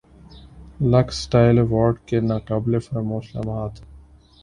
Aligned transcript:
looks 0.91 1.17
style 1.19 1.57
award 1.57 1.99
کے 2.07 2.19
ناقابل 2.21 2.79
فراموش 2.79 3.35
لمحات 3.35 3.79